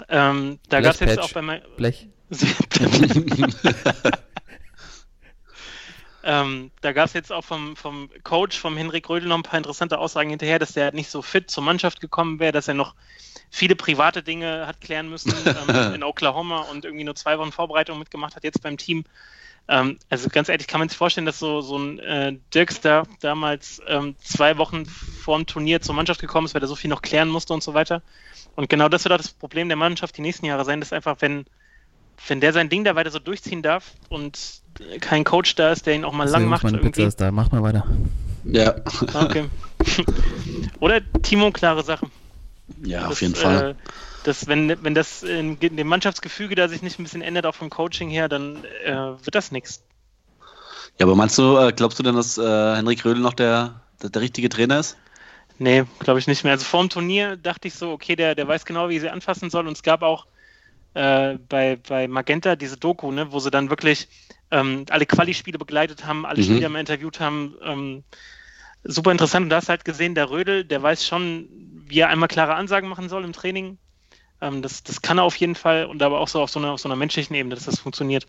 [0.09, 2.09] Ähm, da gab es jetzt auch bei Blech.
[6.23, 9.59] ähm, da gab es jetzt auch vom, vom Coach, vom Henrik Rödel, noch ein paar
[9.59, 12.95] interessante Aussagen hinterher, dass der nicht so fit zur Mannschaft gekommen wäre, dass er noch
[13.51, 15.33] viele private Dinge hat klären müssen
[15.69, 19.05] ähm, in Oklahoma und irgendwie nur zwei Wochen Vorbereitung mitgemacht hat jetzt beim Team.
[19.69, 23.81] Ähm, also ganz ehrlich, kann man sich vorstellen, dass so, so ein äh, Dirkster damals
[23.87, 27.03] ähm, zwei Wochen vor dem Turnier zur Mannschaft gekommen ist, weil er so viel noch
[27.03, 28.03] klären musste und so weiter.
[28.57, 31.17] Und genau das wird auch das Problem der Mannschaft die nächsten Jahre sein, dass einfach,
[31.21, 31.47] wenn,
[32.29, 34.61] wenn der sein Ding da weiter so durchziehen darf und
[35.01, 36.65] kein Coach da ist, der ihn auch mal lang macht.
[36.65, 37.87] Meine Pizza ist da, mach mal weiter.
[38.45, 38.77] Ja.
[39.15, 39.47] Okay.
[40.81, 42.07] Oder Timo, klare Sache.
[42.83, 43.71] Ja, das, auf jeden Fall.
[43.71, 43.75] Äh,
[44.25, 47.55] dass wenn, wenn das in, in, dem Mannschaftsgefüge da sich nicht ein bisschen ändert, auch
[47.55, 49.83] vom Coaching her, dann äh, wird das nichts.
[50.99, 54.11] Ja, aber meinst du, äh, glaubst du denn, dass äh, Henrik Rödel noch der, der,
[54.11, 54.97] der, richtige Trainer ist?
[55.59, 56.53] Nee, glaube ich nicht mehr.
[56.53, 59.51] Also vor dem Turnier dachte ich so, okay, der, der weiß genau, wie sie anfassen
[59.51, 59.67] soll.
[59.67, 60.27] Und es gab auch
[60.95, 64.09] äh, bei, bei Magenta diese Doku, ne, wo sie dann wirklich
[64.51, 66.45] ähm, alle Quali-Spiele begleitet haben, alle mhm.
[66.45, 67.55] Spieler mal interviewt haben.
[67.63, 68.05] Ähm,
[68.85, 69.45] super interessant.
[69.45, 71.49] Und da hast du halt gesehen, der Rödel, der weiß schon,
[71.87, 73.79] wie er einmal klare Ansagen machen soll im Training.
[74.41, 76.73] Ähm, das, das kann er auf jeden Fall und aber auch so auf so einer,
[76.73, 78.27] auf so einer menschlichen Ebene, dass das funktioniert.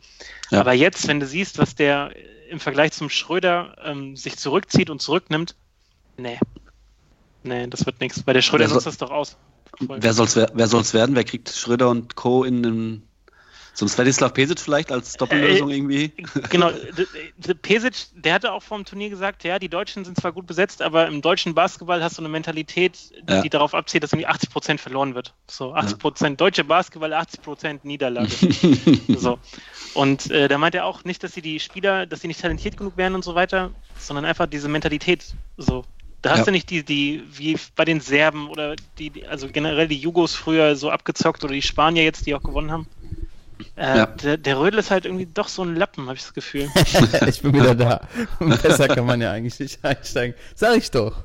[0.50, 0.60] Ja.
[0.60, 2.13] Aber jetzt, wenn du siehst, was der
[2.50, 5.56] im Vergleich zum Schröder ähm, sich zurückzieht und zurücknimmt,
[6.17, 6.38] nee.
[7.43, 8.28] Nee, das wird nichts.
[8.28, 9.38] Weil der Schröder nutzt das doch aus.
[9.88, 11.15] Wer soll es wer soll's werden?
[11.15, 12.44] Wer kriegt Schröder und Co.
[12.44, 13.04] in einem
[13.82, 16.13] ein Svetislav Pesic vielleicht als Doppellösung äh, irgendwie?
[16.50, 16.72] Genau,
[17.62, 20.82] Pesic, der hatte auch vor dem Turnier gesagt, ja, die Deutschen sind zwar gut besetzt,
[20.82, 23.41] aber im deutschen Basketball hast du eine Mentalität, die, ja.
[23.41, 25.34] die darauf abzielt, dass irgendwie 80 Prozent verloren wird.
[25.48, 26.46] So, 80 Prozent ja.
[26.46, 28.30] deutsche Basketball, 80 Prozent Niederlage.
[29.17, 29.39] so.
[29.94, 32.78] Und äh, da meint er auch nicht, dass sie die Spieler, dass sie nicht talentiert
[32.78, 35.34] genug wären und so weiter, sondern einfach diese Mentalität.
[35.58, 35.86] So,
[36.22, 36.46] da hast ja.
[36.46, 40.76] du nicht die, die, wie bei den Serben oder die, also generell die Jugos früher
[40.76, 42.88] so abgezockt oder die Spanier jetzt, die auch gewonnen haben.
[43.76, 44.06] Äh, ja.
[44.06, 46.70] der, der Rödel ist halt irgendwie doch so ein Lappen, habe ich das Gefühl.
[47.28, 48.08] ich bin wieder da.
[48.40, 50.36] Besser kann man ja eigentlich nicht einsteigen.
[50.56, 51.24] Sag ich doch.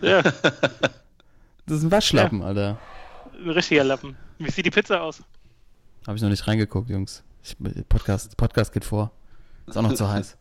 [0.00, 0.22] Ja.
[0.22, 2.46] Das ist ein Waschlappen, ja.
[2.46, 2.78] Alter.
[3.40, 4.16] Ein richtiger Lappen.
[4.38, 5.22] Wie sieht die Pizza aus?
[6.06, 7.22] Habe ich noch nicht reingeguckt, Jungs.
[7.44, 7.56] Ich,
[7.88, 9.12] Podcast, Podcast geht vor.
[9.66, 10.36] Ist auch noch zu heiß.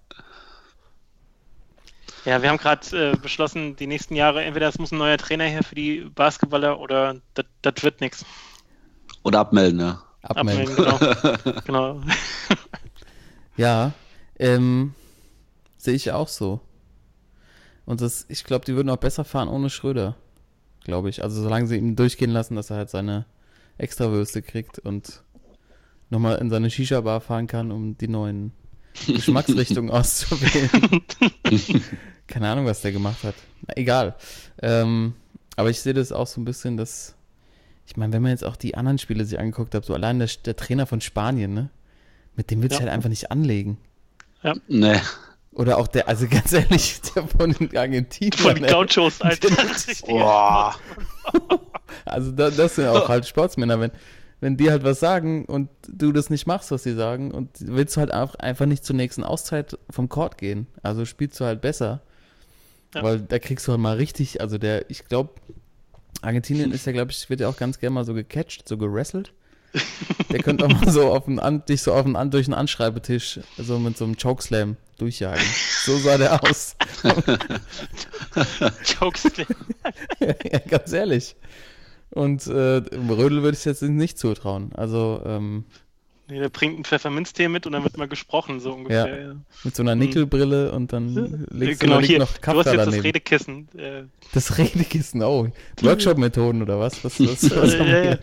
[2.26, 5.46] Ja, wir haben gerade äh, beschlossen, die nächsten Jahre, entweder es muss ein neuer Trainer
[5.46, 8.26] her für die Basketballer oder das wird nichts.
[9.24, 10.04] Oder abmelden, ja.
[10.22, 10.86] Abmelden.
[10.86, 11.62] Abmelden genau.
[11.66, 12.02] genau.
[13.58, 13.92] ja,
[14.38, 14.94] ähm,
[15.78, 16.62] sehe ich auch so.
[17.86, 20.16] Und das, ich glaube, die würden auch besser fahren ohne Schröder.
[20.84, 21.24] Glaube ich.
[21.24, 23.26] Also solange sie ihm durchgehen lassen, dass er halt seine
[23.78, 25.24] Extrawürste kriegt und
[26.10, 28.54] nochmal in seine Shisha-Bar fahren kann, um die neuen
[29.08, 31.02] Geschmacksrichtung auszuwählen.
[32.28, 33.36] Keine Ahnung, was der gemacht hat.
[33.68, 34.16] Na, egal.
[34.62, 35.14] Ähm,
[35.56, 37.16] aber ich sehe das auch so ein bisschen, dass,
[37.86, 40.30] ich meine, wenn man jetzt auch die anderen Spiele sich angeguckt hat, so allein der,
[40.46, 41.70] der Trainer von Spanien, ne?
[42.36, 42.86] Mit dem willst du ja.
[42.86, 43.78] halt einfach nicht anlegen.
[44.42, 44.56] Ja.
[44.68, 45.00] Nee.
[45.54, 48.34] Oder auch der, also ganz ehrlich, der von den Argentinien.
[48.34, 49.50] Von den Gauchos, Alter.
[50.08, 50.76] Boah.
[52.06, 53.92] Also da, das sind auch halt Sportsmänner, wenn,
[54.42, 57.96] wenn die halt was sagen und du das nicht machst, was sie sagen, und willst
[57.96, 60.66] du halt auch einfach nicht zur nächsten Auszeit vom Court gehen.
[60.82, 62.02] Also spielst du halt besser.
[62.96, 63.04] Ja.
[63.04, 65.30] Weil da kriegst du halt mal richtig, also der, ich glaube,
[66.22, 69.32] Argentinien ist ja, glaube ich, wird ja auch ganz gerne mal so gecatcht, so gerasselt.
[70.30, 73.80] Der könnte auch mal so auf einen, dich so auf einen, durch einen Anschreibetisch so
[73.80, 75.46] mit so einem Chokeslam durchjagen.
[75.86, 76.76] So sah der aus.
[79.00, 79.48] Chokeslam.
[80.20, 81.36] ja, ganz ehrlich.
[82.12, 84.72] Und äh, Rödel würde ich jetzt nicht zutrauen.
[84.74, 85.66] Also, ähm,
[86.32, 89.06] Nee, der bringt einen Pfefferminztee mit und dann wird mal gesprochen, so ungefähr.
[89.06, 89.36] Ja, ja.
[89.66, 92.78] Mit so einer Nickelbrille und dann legst genau, du hier, noch Kaffee du hast jetzt
[92.78, 92.96] daneben.
[92.96, 93.68] das Redekissen.
[93.78, 94.04] Äh.
[94.32, 95.50] Das Redekissen, oh.
[95.82, 97.04] Workshop-Methoden oder was?
[97.04, 98.18] was, was, was ja,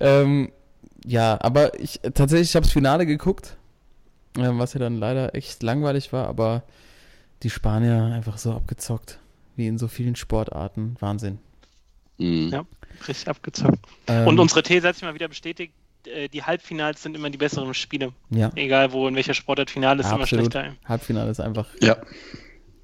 [0.00, 0.52] ähm,
[1.06, 3.56] ja, aber ich tatsächlich, ich habe das Finale geguckt,
[4.36, 6.62] äh, was ja dann leider echt langweilig war, aber
[7.42, 9.18] die Spanier einfach so abgezockt,
[9.56, 10.96] wie in so vielen Sportarten.
[11.00, 11.38] Wahnsinn.
[12.20, 12.48] Mhm.
[12.52, 12.64] Ja,
[13.08, 13.78] richtig abgezockt.
[14.06, 15.72] Ähm, und unsere These hat sich mal wieder bestätigt,
[16.06, 18.12] äh, die Halbfinals sind immer die besseren Spiele.
[18.30, 18.50] Ja.
[18.54, 20.52] Egal wo, in welcher Sportart Finale ist Ja, immer absolut.
[20.52, 20.74] schlechter.
[20.84, 21.96] Halbfinale ist einfach, Ja.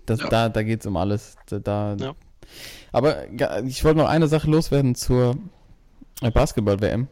[0.07, 0.29] das, Ja.
[0.29, 1.37] da, da geht es um alles.
[1.47, 2.15] Da, da, Ja.
[2.93, 3.29] Aber
[3.67, 5.37] ich wollte noch eine Sache loswerden zur
[6.23, 7.09] äh, Basketball-WM.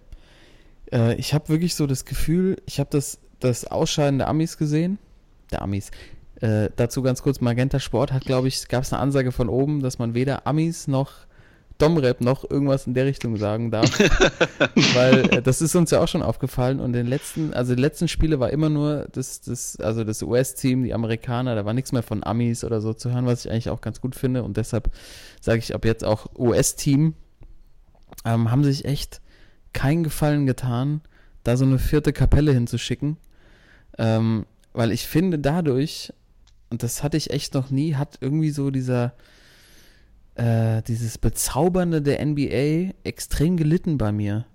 [0.93, 4.99] Äh, ich habe wirklich so das Gefühl, ich habe das, das Ausscheiden der Amis gesehen.
[5.51, 5.91] Der Amis.
[6.41, 9.81] Äh, dazu ganz kurz, Magenta Sport hat, glaube ich, gab es eine Ansage von oben,
[9.81, 11.13] dass man weder Amis noch
[11.79, 13.91] Domrep noch irgendwas in der Richtung sagen darf.
[14.95, 18.07] Weil äh, das ist uns ja auch schon aufgefallen und den letzten, also die letzten
[18.09, 22.03] Spiele war immer nur das, das, also das US-Team, die Amerikaner, da war nichts mehr
[22.03, 24.91] von Amis oder so zu hören, was ich eigentlich auch ganz gut finde und deshalb
[25.41, 27.15] sage ich ab jetzt auch US-Team,
[28.25, 29.21] ähm, haben sich echt
[29.73, 31.01] keinen Gefallen getan,
[31.43, 33.19] da so eine vierte Kapelle hinzuschicken.
[33.99, 36.13] Ähm, weil ich finde dadurch,
[36.71, 39.15] und das hatte ich echt noch nie, hat irgendwie so dieser,
[40.35, 44.47] äh, dieses Bezaubernde der NBA extrem gelitten bei mir.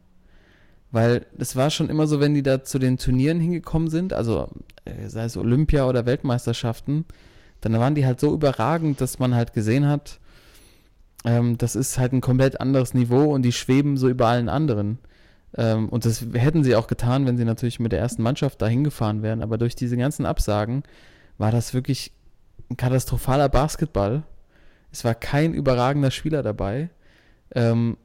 [0.91, 4.49] Weil es war schon immer so, wenn die da zu den Turnieren hingekommen sind, also
[4.85, 7.05] äh, sei es Olympia oder Weltmeisterschaften,
[7.61, 10.19] dann waren die halt so überragend, dass man halt gesehen hat,
[11.25, 14.99] ähm, das ist halt ein komplett anderes Niveau und die schweben so über allen anderen.
[15.55, 18.67] Ähm, und das hätten sie auch getan, wenn sie natürlich mit der ersten Mannschaft da
[18.67, 19.41] hingefahren wären.
[19.41, 20.83] Aber durch diese ganzen Absagen
[21.37, 22.11] war das wirklich
[22.69, 24.23] ein katastrophaler Basketball.
[24.91, 26.89] Es war kein überragender Spieler dabei.
[27.53, 27.97] Ähm,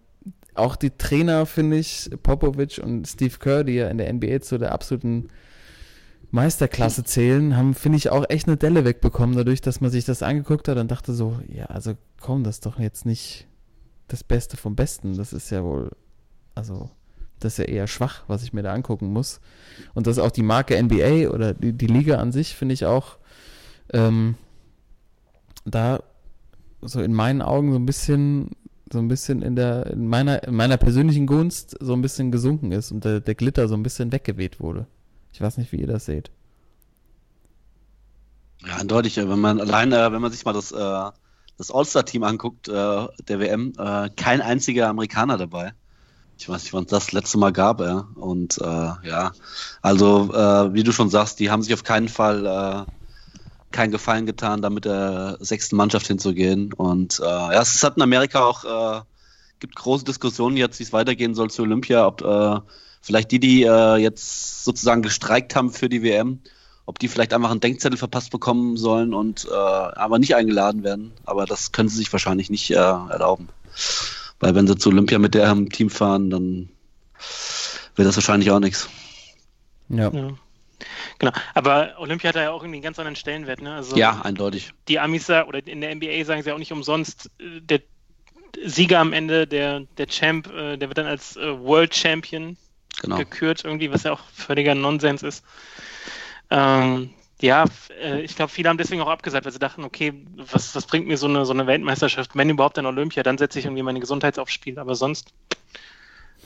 [0.55, 4.59] auch die Trainer, finde ich, Popovic und Steve Kerr, die ja in der NBA zu
[4.59, 5.29] der absoluten
[6.31, 10.23] Meisterklasse zählen, haben, finde ich, auch echt eine Delle wegbekommen, dadurch, dass man sich das
[10.23, 13.47] angeguckt hat und dachte so, ja, also komm, das ist doch jetzt nicht
[14.09, 15.17] das Beste vom Besten.
[15.17, 15.91] Das ist ja wohl,
[16.55, 16.91] also,
[17.41, 19.41] das ist ja eher schwach, was ich mir da angucken muss.
[19.95, 22.87] Und das ist auch die Marke NBA oder die, die Liga an sich, finde ich
[22.87, 23.19] auch,
[23.93, 24.37] ähm,
[25.65, 26.03] da
[26.85, 28.51] so in meinen Augen so ein bisschen,
[28.93, 32.73] so ein bisschen in der, in meiner, in meiner persönlichen Gunst so ein bisschen gesunken
[32.73, 34.87] ist und der, der Glitter so ein bisschen weggeweht wurde.
[35.33, 36.31] Ich weiß nicht, wie ihr das seht.
[38.67, 39.17] Ja, eindeutig.
[39.17, 41.11] Wenn man alleine, wenn man sich mal das, äh,
[41.59, 45.73] das All-Star-Team anguckt, äh, der WM, äh, kein einziger Amerikaner dabei.
[46.39, 48.09] Ich weiß nicht, wann es das letzte Mal gab, ja.
[48.15, 49.33] Und äh, ja,
[49.83, 52.91] also äh, wie du schon sagst, die haben sich auf keinen Fall äh,
[53.75, 56.73] keinen Gefallen getan, da mit der sechsten Mannschaft hinzugehen.
[56.73, 59.03] Und äh, ja, es hat in Amerika auch äh,
[59.59, 62.61] gibt große Diskussionen jetzt, wie es weitergehen soll zu Olympia, ob äh,
[63.03, 66.41] vielleicht die, die äh, jetzt sozusagen gestreikt haben für die WM,
[66.87, 71.13] ob die vielleicht einfach einen Denkzettel verpasst bekommen sollen und äh, aber nicht eingeladen werden.
[71.25, 73.49] Aber das können sie sich wahrscheinlich nicht äh, erlauben.
[74.39, 76.69] Weil wenn sie zu Olympia mit dem Team fahren, dann
[77.97, 78.89] wird das wahrscheinlich auch nichts.
[79.89, 80.11] Ja.
[80.13, 80.35] Ja.
[81.19, 81.33] Genau.
[81.55, 83.61] Aber Olympia hat da ja auch irgendwie einen ganz anderen Stellenwert.
[83.61, 83.75] Ne?
[83.75, 84.73] Also Ja, eindeutig.
[84.89, 87.81] die Amis oder in der NBA sagen sie ja auch nicht umsonst, äh, der
[88.65, 92.57] Sieger am Ende, der, der Champ, äh, der wird dann als äh, World Champion
[93.03, 93.17] Genau.
[93.17, 95.45] gekürt, irgendwie, was ja auch völliger Nonsens ist.
[96.51, 97.65] Ähm, ja,
[98.23, 101.19] ich glaube, viele haben deswegen auch abgesagt, weil sie dachten, okay, was, was bringt mir
[101.19, 104.39] so eine, so eine Weltmeisterschaft, wenn überhaupt dann Olympia, dann setze ich irgendwie meine Gesundheit
[104.39, 105.35] aufs Spiel, aber sonst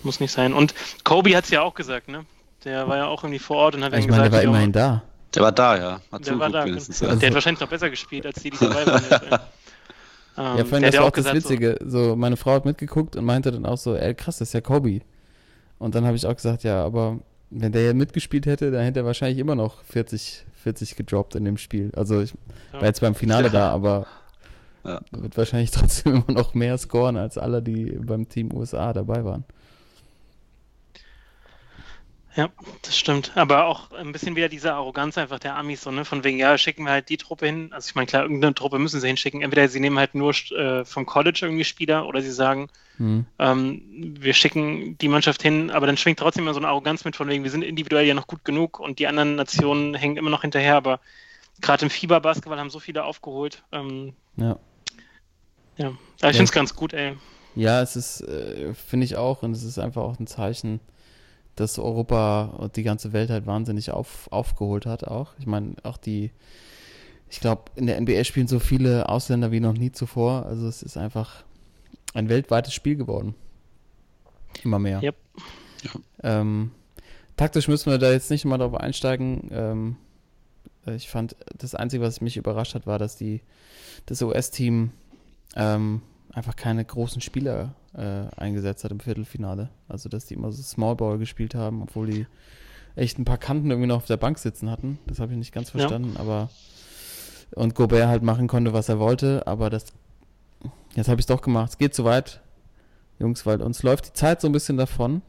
[0.03, 0.55] muss nicht sein.
[0.55, 0.74] Und
[1.05, 2.24] Kobe hat es ja auch gesagt, ne?
[2.64, 4.42] Der war ja auch irgendwie vor Ort und hat dann Ich meine, der gesagt, war
[4.42, 5.03] ja, immerhin da.
[5.35, 6.01] Der war da, ja.
[6.11, 6.64] Hat der war da.
[6.64, 7.12] wenigstens, genau.
[7.12, 7.18] ja.
[7.18, 9.40] Der hat wahrscheinlich noch besser gespielt, als die, die dabei waren.
[10.38, 11.79] Ähm, Ja, vorhin, der das war ja auch das gesagt, so- Witzige.
[11.85, 14.61] So, meine Frau hat mitgeguckt und meinte dann auch so, ey, krass, das ist ja
[14.61, 15.01] Kobe.
[15.81, 17.18] Und dann habe ich auch gesagt, ja, aber
[17.51, 21.44] wenn der ja mitgespielt hätte, dann hätte er wahrscheinlich immer noch 40, 40 gedroppt in
[21.44, 21.90] dem Spiel.
[21.97, 22.35] Also ich
[22.73, 23.53] war jetzt beim Finale ja.
[23.53, 24.07] da, aber
[24.85, 25.01] ja.
[25.11, 29.44] wird wahrscheinlich trotzdem immer noch mehr scoren als alle, die beim Team USA dabei waren.
[32.37, 32.51] Ja,
[32.83, 33.33] das stimmt.
[33.37, 36.05] Aber auch ein bisschen wieder diese Arroganz einfach der Amis, so, ne?
[36.05, 37.73] Von wegen, ja, schicken wir halt die Truppe hin.
[37.73, 39.43] Also ich meine, klar, irgendeine Truppe müssen sie hinschicken.
[39.43, 43.27] Entweder sie nehmen halt nur äh, vom College irgendwie Spieler oder sie sagen, mhm.
[43.38, 43.83] ähm,
[44.21, 47.29] wir schicken die Mannschaft hin, aber dann schwingt trotzdem immer so eine Arroganz mit, von
[47.29, 50.43] wegen, wir sind individuell ja noch gut genug und die anderen Nationen hängen immer noch
[50.43, 51.01] hinterher, aber
[51.61, 53.64] gerade im Fieberbasketball haben so viele aufgeholt.
[53.73, 54.59] Ähm, ja.
[55.77, 55.87] Ja,
[56.21, 57.17] aber ich finde es ganz gut, ey.
[57.55, 60.81] Ja, es ist, äh, finde ich auch, und es ist einfach auch ein Zeichen,
[61.61, 65.33] dass Europa und die ganze Welt halt wahnsinnig auf, aufgeholt hat auch.
[65.38, 66.31] Ich meine, auch die,
[67.29, 70.47] ich glaube, in der NBA spielen so viele Ausländer wie noch nie zuvor.
[70.47, 71.44] Also es ist einfach
[72.14, 73.35] ein weltweites Spiel geworden.
[74.62, 75.03] Immer mehr.
[75.03, 75.16] Yep.
[76.23, 76.71] Ähm,
[77.37, 79.49] taktisch müssen wir da jetzt nicht mal drauf einsteigen.
[79.53, 79.97] Ähm,
[80.87, 83.42] ich fand, das Einzige, was mich überrascht hat, war, dass die,
[84.07, 84.92] das US-Team
[85.57, 89.71] ähm, einfach keine großen Spieler äh, eingesetzt hat im Viertelfinale.
[89.89, 92.27] Also, dass die immer so Small Ball gespielt haben, obwohl die
[92.97, 94.99] echt ein paar Kanten irgendwie noch auf der Bank sitzen hatten.
[95.07, 96.21] Das habe ich nicht ganz verstanden, ja.
[96.21, 96.51] aber
[97.55, 99.87] und Gobert halt machen konnte, was er wollte, aber das
[100.95, 101.71] jetzt habe ich es doch gemacht.
[101.71, 102.41] Es geht zu weit,
[103.19, 105.23] Jungs, weil uns läuft die Zeit so ein bisschen davon.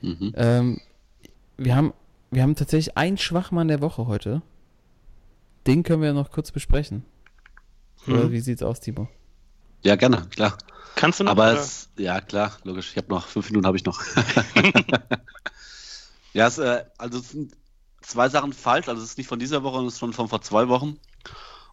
[0.00, 0.32] Mhm.
[0.36, 0.80] Ähm,
[1.56, 1.92] wir haben
[2.30, 4.40] wir haben tatsächlich einen Schwachmann der Woche heute.
[5.66, 7.04] Den können wir noch kurz besprechen.
[8.06, 8.32] Oder mhm.
[8.32, 9.08] wie sieht's aus, Timo?
[9.84, 10.56] Ja, gerne, klar.
[10.94, 11.32] Kannst du noch?
[11.32, 12.90] Aber es, ja, klar, logisch.
[12.92, 14.00] Ich habe noch fünf Minuten, habe ich noch.
[16.32, 17.52] ja, es, äh, also es sind
[18.02, 18.88] zwei Sachen falsch.
[18.88, 20.98] Also es ist nicht von dieser Woche, es ist schon von vor zwei Wochen.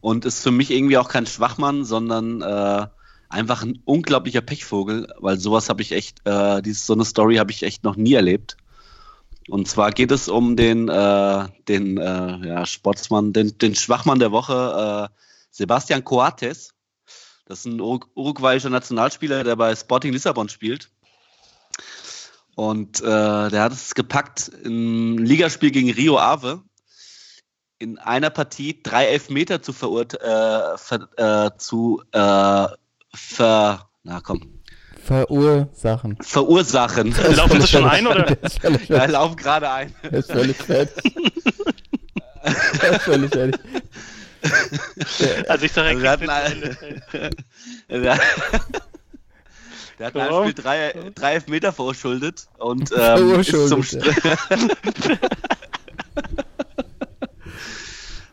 [0.01, 2.87] Und ist für mich irgendwie auch kein Schwachmann, sondern äh,
[3.27, 7.51] einfach ein unglaublicher Pechvogel, weil sowas habe ich echt, äh, dieses, so eine Story habe
[7.51, 8.57] ich echt noch nie erlebt.
[9.49, 14.31] Und zwar geht es um den, äh, den äh, ja, Sportsmann, den, den Schwachmann der
[14.31, 15.15] Woche, äh,
[15.51, 16.73] Sebastian Coates.
[17.49, 20.91] Das ist ein uruguayischer Nationalspieler, der bei Sporting Lissabon spielt.
[22.55, 23.03] Und äh,
[23.49, 26.61] der hat es gepackt im Ligaspiel gegen Rio Ave
[27.79, 32.67] in einer Partie drei Elfmeter zu verurt äh, ver, äh, zu äh,
[33.15, 34.59] ver, na komm.
[35.03, 36.17] Verursachen.
[36.21, 37.15] Verursachen.
[37.35, 38.37] Laufen Sie schon ein, oder?
[38.89, 39.95] Ja, laufen gerade ein.
[40.03, 41.15] Er ist völlig fertig.
[42.43, 43.59] er ist völlig fertig.
[45.47, 46.61] Also ich sage, also wir ein,
[47.89, 48.19] der,
[49.99, 53.83] der hat ein Spiel drei, drei Elfmeter verschuldet und ähm, ist zum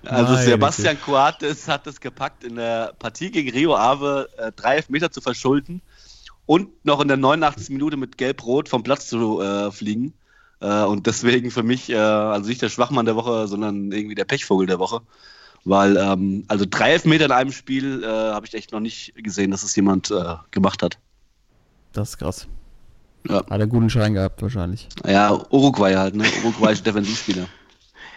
[0.04, 4.76] Also Nein, Sebastian Coates hat es gepackt, in der Partie gegen Rio Ave äh, drei
[4.76, 5.82] Elfmeter zu verschulden
[6.46, 7.70] und noch in der 89.
[7.70, 10.14] Minute mit Gelb-Rot vom Platz zu äh, fliegen.
[10.60, 14.24] Äh, und deswegen für mich, äh, also nicht der Schwachmann der Woche, sondern irgendwie der
[14.24, 15.00] Pechvogel der Woche.
[15.66, 19.50] Weil, ähm, also drei Elfmeter in einem Spiel äh, habe ich echt noch nicht gesehen,
[19.50, 20.98] dass es jemand äh, gemacht hat.
[21.92, 22.46] Das ist krass.
[23.28, 23.38] Ja.
[23.38, 24.88] Hat einen guten Schein gehabt, wahrscheinlich.
[25.04, 26.24] Ja, Uruguay halt, ne?
[26.44, 27.48] Uruguayische Defensivspieler.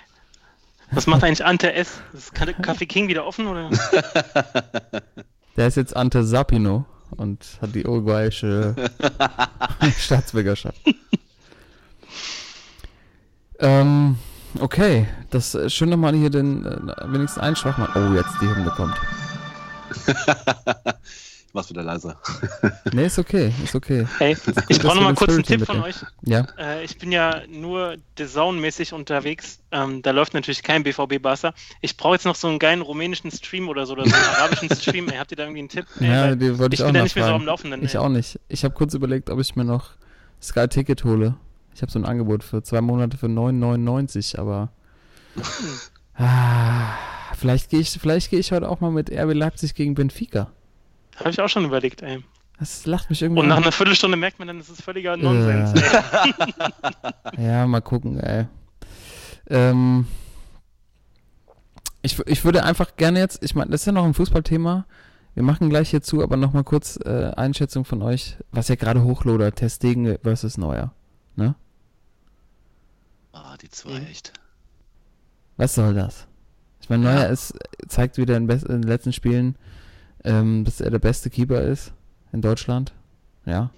[0.91, 1.99] Was macht eigentlich Ante S?
[2.13, 3.71] Ist Kaffee King wieder offen, oder?
[5.57, 6.85] Der ist jetzt Ante Sapino
[7.17, 8.75] und hat die uruguayische
[9.97, 10.79] Staatsbürgerschaft.
[13.57, 14.17] ähm,
[14.57, 17.89] Okay, das ist schön nochmal hier den äh, wenigstens einen Schwachmann.
[17.93, 18.95] Oh, jetzt die Hymne kommt.
[21.47, 22.19] ich mach's wieder leiser.
[22.91, 24.07] nee, ist okay, ist okay.
[24.17, 24.35] Hey,
[24.69, 25.97] ich brauche nochmal kurz einen Tipp von euch.
[26.23, 26.47] Ja.
[26.57, 29.59] Äh, ich bin ja nur Design-mäßig unterwegs.
[29.71, 31.53] Ähm, da läuft natürlich kein BVB Barca.
[31.81, 34.75] Ich brauche jetzt noch so einen geilen rumänischen Stream oder so, oder so einen arabischen
[34.75, 35.09] Stream.
[35.09, 35.85] Ey, habt ihr da irgendwie einen Tipp?
[35.99, 37.83] Ey, ja, die wollte ich, ich auch bin da nicht mehr so am Laufenden.
[37.83, 38.01] Ich ey.
[38.01, 38.39] auch nicht.
[38.47, 39.91] Ich habe kurz überlegt, ob ich mir noch
[40.41, 41.35] Sky Ticket hole.
[41.73, 44.69] Ich habe so ein Angebot für zwei Monate für 9,99, aber
[46.15, 46.93] ah,
[47.35, 50.51] vielleicht gehe ich, vielleicht ich heute auch mal mit RB Leipzig gegen Benfica.
[51.17, 52.23] Habe ich auch schon überlegt, ey.
[52.59, 53.41] Das lacht mich irgendwie.
[53.41, 55.81] Und nach einer Viertelstunde merkt man dann, das ist völliger Nonsens.
[55.81, 57.45] Äh.
[57.45, 58.47] ja, mal gucken, ey.
[59.49, 60.05] Ähm,
[62.01, 64.85] ich, ich würde einfach gerne jetzt, ich meine, das ist ja noch ein Fußballthema.
[65.35, 69.55] Wir machen gleich hierzu, aber nochmal kurz äh, Einschätzung von euch, was ja gerade hochlodert,
[69.57, 70.93] Testegen versus Neuer.
[71.39, 71.55] Ne?
[73.31, 74.07] Ah, die zwei, mhm.
[74.07, 74.33] echt.
[75.57, 76.27] Was soll das?
[76.81, 77.25] Ich meine, Neuer ja.
[77.25, 77.53] ist,
[77.87, 79.55] zeigt wieder in, in, den letzten Spielen,
[80.23, 81.93] ähm, dass er der beste Keeper ist
[82.33, 82.93] in Deutschland.
[83.45, 83.71] Ja.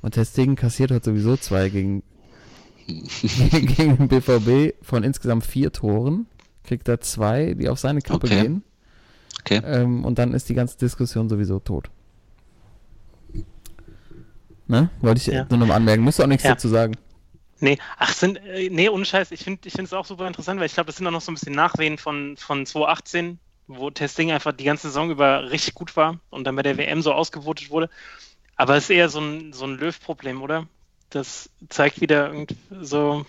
[0.00, 2.02] Und Testegen kassiert heute sowieso zwei gegen,
[2.86, 6.26] gegen den BVB von insgesamt vier Toren.
[6.62, 8.42] Kriegt er zwei, die auf seine Kappe okay.
[8.42, 8.62] gehen.
[9.40, 9.60] Okay.
[9.64, 11.90] Ähm, und dann ist die ganze Diskussion sowieso tot.
[14.70, 14.88] Ne?
[15.00, 15.46] Wollte ich ja.
[15.50, 16.04] nur noch anmerken.
[16.04, 16.52] Musst du auch nichts ja.
[16.52, 16.96] dazu sagen.
[17.58, 20.74] Nee, ach, sind, äh, nee, ohne Scheiß, ich finde es auch super interessant, weil ich
[20.74, 24.52] glaube, das sind auch noch so ein bisschen Nachwehen von, von 2018, wo Testing einfach
[24.52, 27.90] die ganze Saison über richtig gut war und dann bei der WM so ausgewotet wurde.
[28.54, 30.68] Aber es ist eher so ein, so ein Löw-Problem, oder?
[31.10, 32.32] Das zeigt wieder
[32.80, 33.26] so,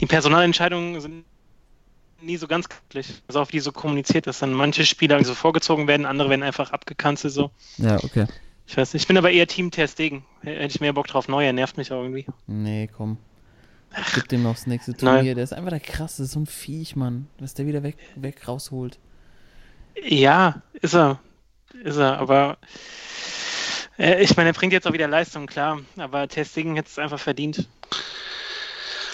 [0.00, 1.24] die Personalentscheidungen sind
[2.20, 3.22] nie so ganz glücklich.
[3.28, 6.72] Also auf die so kommuniziert, dass dann manche Spieler so vorgezogen werden, andere werden einfach
[6.72, 7.52] abgekanzelt so.
[7.78, 8.26] Ja, okay.
[8.72, 10.24] Ich weiß nicht, ich bin aber eher Team Testegen.
[10.40, 11.28] Hätte ich mehr Bock drauf.
[11.28, 12.24] Neuer nervt mich auch irgendwie.
[12.46, 13.18] Nee, komm.
[14.14, 15.22] Gib dem noch das nächste Turnier.
[15.22, 15.34] Nein.
[15.34, 17.26] Der ist einfach der krasse, so ein Viech, Mann.
[17.38, 18.98] Was der wieder weg, weg rausholt.
[20.02, 21.20] Ja, ist er.
[21.84, 22.56] Ist er, aber
[23.98, 25.78] äh, ich meine, er bringt jetzt auch wieder Leistung, klar.
[25.98, 27.68] Aber Testegen hätte es einfach verdient.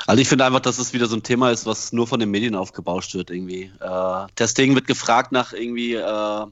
[0.07, 2.31] Also ich finde einfach, dass es wieder so ein Thema ist, was nur von den
[2.31, 3.73] Medien aufgebauscht wird irgendwie.
[3.81, 6.47] Äh, Testegen wird gefragt nach irgendwie äh,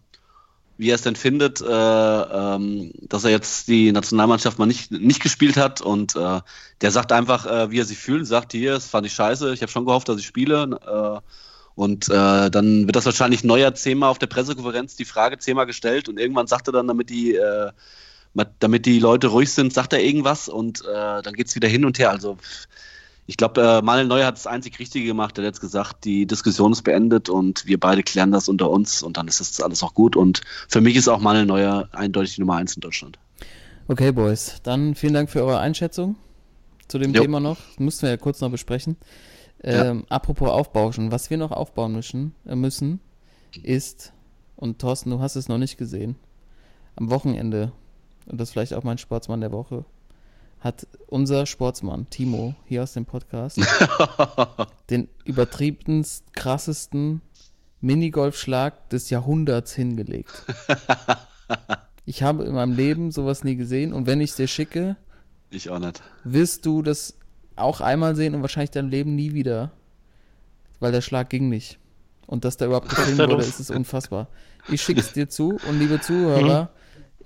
[0.79, 5.23] wie er es denn findet, äh, ähm, dass er jetzt die Nationalmannschaft mal nicht, nicht
[5.23, 5.81] gespielt hat.
[5.81, 6.41] Und äh,
[6.81, 9.63] der sagt einfach, äh, wie er sich fühlt, sagt hier, das fand ich scheiße, ich
[9.63, 10.79] habe schon gehofft, dass ich spiele.
[10.87, 11.21] Äh,
[11.75, 16.09] und äh, dann wird das wahrscheinlich neuer zehnmal auf der Pressekonferenz die Frage zehnmal gestellt.
[16.09, 17.71] Und irgendwann sagt er dann, damit die äh,
[18.59, 20.51] damit die Leute ruhig sind, sagt er irgendwas.
[20.51, 22.11] Und dann geht's wieder hin und her.
[22.11, 22.37] Also
[23.27, 25.37] ich glaube, äh, Manuel Neuer hat das einzig Richtige gemacht.
[25.37, 29.03] Er hat jetzt gesagt, die Diskussion ist beendet und wir beide klären das unter uns
[29.03, 30.15] und dann ist das alles auch gut.
[30.17, 33.19] Und für mich ist auch Manuel Neuer eindeutig die Nummer eins in Deutschland.
[33.89, 34.61] Okay, Boys.
[34.63, 36.17] Dann vielen Dank für eure Einschätzung
[36.89, 37.23] zu dem jo.
[37.23, 37.57] Thema noch.
[37.57, 38.97] Das mussten wir ja kurz noch besprechen.
[39.63, 40.17] Ähm, ja.
[40.17, 43.01] Apropos aufbauschen, was wir noch aufbauen müssen, äh, müssen,
[43.63, 44.13] ist,
[44.55, 46.17] und Thorsten, du hast es noch nicht gesehen,
[46.95, 47.73] am Wochenende,
[48.27, 49.85] und das ist vielleicht auch mein Sportsmann der Woche,
[50.67, 53.59] hat unser Sportsmann Timo hier aus dem Podcast
[54.91, 57.23] den übertriebenst krassesten
[57.81, 60.45] Minigolfschlag des Jahrhunderts hingelegt.
[62.09, 64.97] Ich habe in meinem Leben sowas nie gesehen und wenn ich es dir schicke,
[65.51, 66.03] ich auch nicht.
[66.23, 67.19] Wirst du das
[67.57, 69.73] auch einmal sehen und wahrscheinlich dein Leben nie wieder,
[70.79, 71.81] weil der Schlag ging nicht.
[72.27, 74.29] Und dass da überhaupt gefilmt wurde, ist es unfassbar.
[74.69, 76.69] Ich schicke es dir zu und liebe Zuhörer, mhm.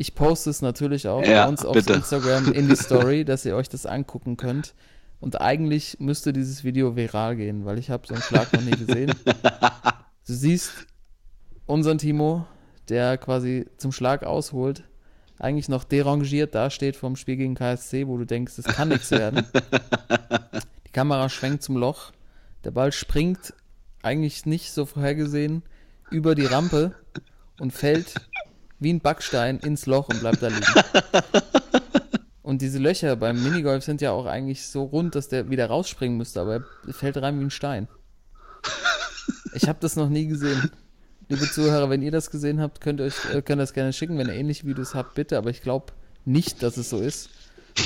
[0.01, 3.55] Ich poste es natürlich auch ja, bei uns auf Instagram in die Story, dass ihr
[3.55, 4.73] euch das angucken könnt.
[5.21, 8.71] Und eigentlich müsste dieses Video viral gehen, weil ich habe so einen Schlag noch nie
[8.71, 9.15] gesehen.
[10.27, 10.87] Du siehst
[11.67, 12.47] unseren Timo,
[12.89, 14.85] der quasi zum Schlag ausholt,
[15.39, 19.45] eigentlich noch derangiert dasteht vom Spiel gegen KSC, wo du denkst, es kann nichts werden.
[20.87, 22.13] Die Kamera schwenkt zum Loch,
[22.65, 23.55] der Ball springt
[24.03, 25.63] eigentlich nicht so vorhergesehen
[26.11, 26.95] über die Rampe
[27.59, 28.15] und fällt
[28.81, 30.67] wie ein Backstein ins Loch und bleibt da liegen.
[32.43, 36.17] und diese Löcher beim Minigolf sind ja auch eigentlich so rund, dass der wieder rausspringen
[36.17, 37.89] müsste, aber er fällt rein wie ein Stein.
[39.55, 40.71] Ich habe das noch nie gesehen.
[41.29, 44.19] Liebe Zuhörer, wenn ihr das gesehen habt, könnt ihr euch äh, könnt das gerne schicken.
[44.19, 45.39] Wenn ihr ähnliche Videos habt, bitte.
[45.39, 45.93] Aber ich glaube
[46.25, 47.31] nicht, dass es so ist.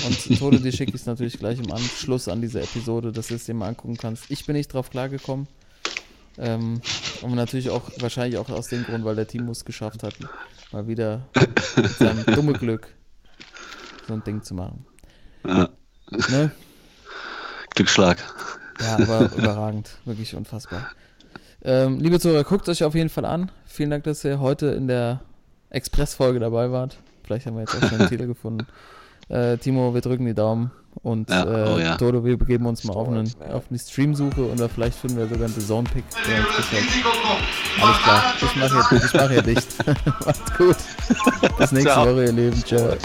[0.07, 3.35] Und Tode, dir schicke ich es natürlich gleich im Anschluss an diese Episode, dass du
[3.35, 4.31] es dir mal angucken kannst.
[4.31, 5.47] Ich bin nicht drauf klargekommen.
[6.39, 6.81] Ähm,
[7.23, 10.15] und natürlich auch, wahrscheinlich auch aus dem Grund, weil der Timo es geschafft hat,
[10.73, 11.29] mal wieder
[11.77, 12.89] mit seinem dummen Glück
[14.07, 14.85] so ein Ding zu machen.
[15.47, 15.69] Ja.
[16.31, 16.51] Ne?
[17.71, 18.19] Glücksschlag.
[18.81, 19.99] Ja, aber überragend.
[20.05, 20.87] Wirklich unfassbar.
[21.63, 23.51] Ähm, liebe Zuhörer, guckt euch auf jeden Fall an.
[23.67, 25.23] Vielen Dank, dass ihr heute in der
[25.71, 26.99] Express-Folge dabei wart.
[27.25, 28.67] Vielleicht haben wir jetzt auch schon einen Titel gefunden.
[29.29, 30.71] Äh, Timo, wir drücken die Daumen.
[31.03, 31.97] Und ja, äh, oh, ja.
[31.97, 35.27] Dodo, wir begeben uns mal auf, einen, auf eine Streamsuche und da vielleicht finden wir
[35.27, 36.85] sogar einen Zone-Pick, der uns gefällt.
[37.81, 39.87] Alles klar, ich mache hier, ich mach hier dicht.
[40.27, 40.77] Macht's gut.
[41.59, 41.97] Bis nächste.
[41.97, 42.65] Woche, ihr Lieben.
[42.65, 42.97] Ciao.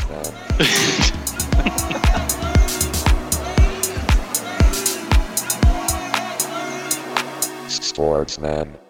[7.69, 8.88] Sportsman.